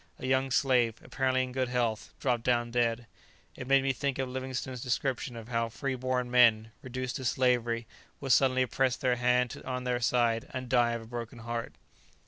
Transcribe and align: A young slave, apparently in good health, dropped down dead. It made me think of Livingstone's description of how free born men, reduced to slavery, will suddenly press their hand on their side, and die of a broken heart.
A 0.17 0.25
young 0.25 0.49
slave, 0.49 0.95
apparently 1.03 1.43
in 1.43 1.51
good 1.51 1.67
health, 1.67 2.11
dropped 2.19 2.41
down 2.43 2.71
dead. 2.71 3.05
It 3.55 3.67
made 3.67 3.83
me 3.83 3.93
think 3.93 4.17
of 4.17 4.27
Livingstone's 4.29 4.81
description 4.81 5.35
of 5.35 5.49
how 5.49 5.69
free 5.69 5.93
born 5.93 6.31
men, 6.31 6.71
reduced 6.81 7.17
to 7.17 7.23
slavery, 7.23 7.85
will 8.19 8.31
suddenly 8.31 8.65
press 8.65 8.95
their 8.95 9.17
hand 9.17 9.61
on 9.63 9.83
their 9.83 9.99
side, 9.99 10.47
and 10.55 10.69
die 10.69 10.93
of 10.93 11.03
a 11.03 11.05
broken 11.05 11.37
heart. 11.37 11.75